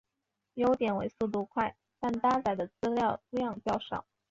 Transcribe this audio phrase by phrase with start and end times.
[0.55, 4.03] 优点为速度快但搭载的资料量较少。